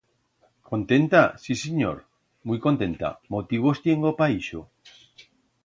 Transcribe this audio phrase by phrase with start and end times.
[0.69, 1.99] Contenta, sí sinyor,
[2.51, 4.67] muit contenta, motivos tiengo pa ixo.